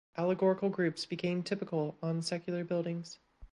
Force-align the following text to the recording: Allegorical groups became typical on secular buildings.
Allegorical 0.17 0.67
groups 0.69 1.05
became 1.05 1.43
typical 1.43 1.95
on 2.01 2.23
secular 2.23 2.63
buildings. 2.63 3.19